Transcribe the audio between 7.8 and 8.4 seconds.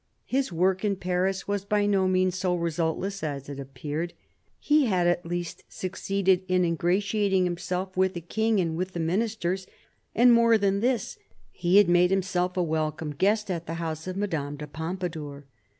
with the